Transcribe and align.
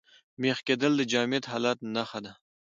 مېخ 0.41 0.57
کېدل 0.67 0.91
د 0.97 1.01
جامد 1.11 1.43
حالت 1.51 1.77
نخښه 1.93 2.19
ده. 2.25 2.33